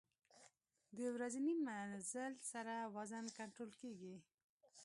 [0.97, 4.15] د ورځني مزل سره وزن کنټرول کېږي.